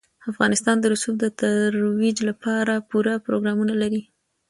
[0.31, 4.01] افغانستان د رسوب د ترویج لپاره پوره پروګرامونه لري.